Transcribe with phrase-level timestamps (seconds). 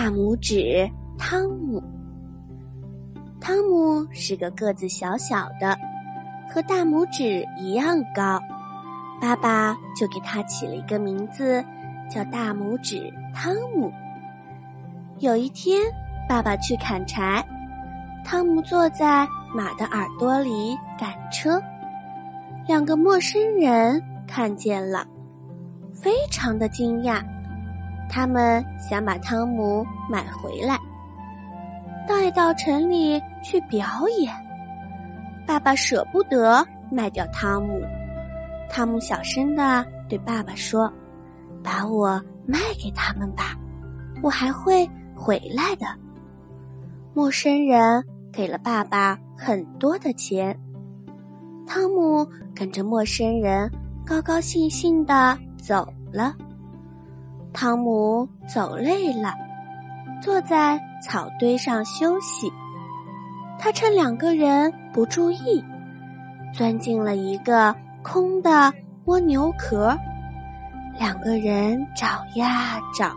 [0.00, 1.82] 大拇指汤姆。
[3.40, 5.76] 汤姆是个个子小小的，
[6.48, 8.40] 和大拇指一样高，
[9.20, 11.64] 爸爸就给他起了一个名字，
[12.08, 13.90] 叫大拇指汤姆。
[15.18, 15.82] 有一天，
[16.28, 17.44] 爸爸去砍柴，
[18.24, 21.60] 汤姆坐在马的耳朵里赶车，
[22.68, 25.04] 两个陌生人看见了，
[25.92, 27.20] 非常的惊讶。
[28.08, 30.78] 他们想把汤姆买回来，
[32.06, 33.86] 带到城里去表
[34.18, 34.34] 演。
[35.46, 37.80] 爸爸舍不得卖掉汤姆，
[38.68, 40.92] 汤姆小声的对爸爸说
[41.62, 43.56] ：“把我卖给他们吧，
[44.22, 45.86] 我还会回来的。”
[47.14, 50.58] 陌生人给了爸爸很多的钱，
[51.66, 53.70] 汤姆跟着陌生人
[54.06, 56.34] 高高兴兴的走了。
[57.60, 59.34] 汤姆走累了，
[60.22, 62.48] 坐在草堆上休息。
[63.58, 65.64] 他趁两个人不注意，
[66.54, 68.72] 钻进了一个空的
[69.06, 69.98] 蜗牛壳。
[71.00, 73.10] 两个人找呀找，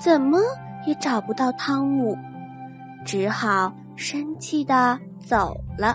[0.00, 0.38] 怎么
[0.86, 2.16] 也找不到汤姆，
[3.04, 5.94] 只好生气的走了。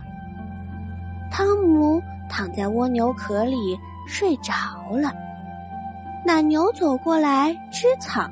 [1.31, 4.53] 汤姆躺在蜗牛壳里睡着
[4.91, 5.11] 了。
[6.27, 8.29] 奶牛走过来吃草，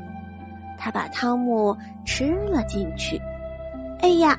[0.77, 1.73] 他把汤姆
[2.05, 3.17] 吃了进去。
[4.01, 4.37] 哎呀，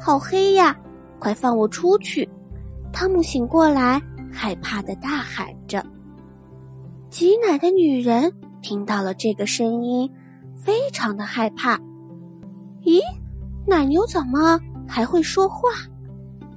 [0.00, 0.76] 好黑呀！
[1.20, 2.28] 快放我出去！
[2.92, 5.86] 汤姆醒过来，害怕的大喊着。
[7.08, 10.12] 挤奶的女人听到了这个声音，
[10.56, 11.78] 非常的害怕。
[12.82, 13.00] 咦，
[13.68, 15.68] 奶牛怎么还会说话？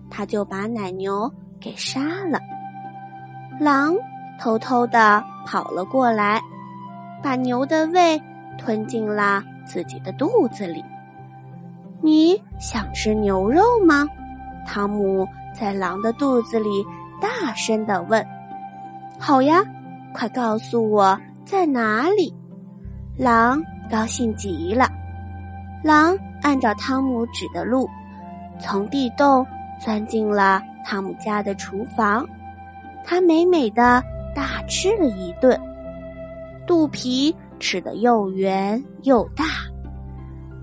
[0.10, 2.40] 他就把奶牛给杀了。
[3.60, 3.96] 狼。
[4.40, 6.42] 偷偷的跑了过来，
[7.22, 8.20] 把牛的胃
[8.58, 10.84] 吞进了自己的肚子里。
[12.02, 14.08] 你想吃牛肉吗？
[14.66, 16.70] 汤姆在狼的肚子里
[17.20, 18.26] 大声的问。
[19.20, 19.62] 好呀，
[20.14, 22.34] 快告诉我在哪里。
[23.18, 23.62] 狼
[23.92, 24.88] 高兴极了。
[25.84, 27.90] 狼按照汤姆指的路，
[28.60, 29.46] 从地洞
[29.80, 32.26] 钻进了汤姆家的厨房。
[33.04, 34.02] 他美美的。
[34.36, 35.60] 大吃了一顿，
[36.66, 39.46] 肚皮吃得又圆又大，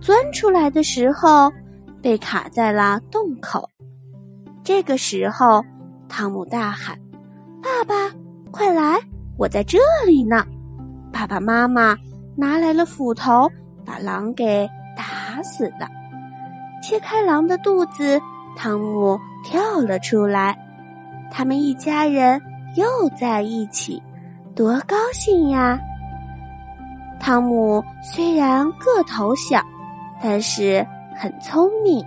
[0.00, 1.53] 钻出来的时候
[2.00, 3.69] 被卡在了洞口。
[4.62, 5.65] 这个时候，
[6.09, 6.99] 汤姆大喊
[7.62, 7.94] ：“爸爸，
[8.50, 8.99] 快来！
[9.37, 10.44] 我在这里呢！”
[11.12, 11.97] 爸爸妈妈
[12.37, 13.50] 拿来了斧头，
[13.84, 15.88] 把狼给打死了。
[16.82, 18.21] 切开狼的肚子，
[18.56, 20.56] 汤姆跳了出来。
[21.31, 22.41] 他们一家人。
[22.76, 24.03] 又在一起，
[24.54, 25.78] 多高兴呀！
[27.19, 29.60] 汤姆虽然个头小，
[30.22, 32.04] 但是很聪明。